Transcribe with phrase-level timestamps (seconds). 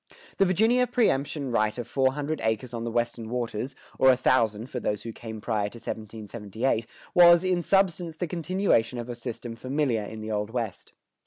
[0.37, 4.67] The Virginia preëmption right of four hundred acres on the Western waters, or a thousand
[4.71, 9.55] for those who came prior to 1778, was, in substance, the continuation of a system
[9.55, 10.93] familiar in the Old West.